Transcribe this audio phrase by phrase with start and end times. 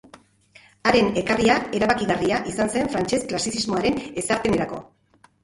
[0.91, 4.83] Haren ekarria erabakigarria izan zen frantses klasizismoaren ezarpenerako.